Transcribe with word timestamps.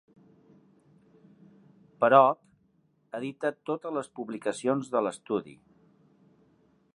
Perov 2.03 2.31
edita 3.19 3.53
totes 3.71 3.95
les 3.99 4.11
publicacions 4.21 4.91
de 4.97 5.05
l'estudi. 5.09 5.55